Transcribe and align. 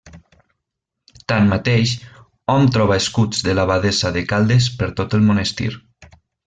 Tanmateix 1.33 1.93
hom 2.55 2.67
troba 2.79 2.99
escuts 3.05 3.47
de 3.49 3.57
l'abadessa 3.61 4.15
de 4.19 4.27
Caldes 4.35 4.75
per 4.81 4.93
tot 5.03 5.19
el 5.21 5.31
monestir. 5.33 5.73